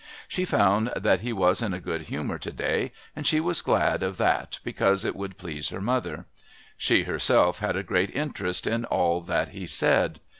[0.27, 4.01] She found that he was in a good humour to day, and she was glad
[4.01, 6.25] of that because it would please her mother.
[6.75, 10.19] She herself had a great interest in all that he said.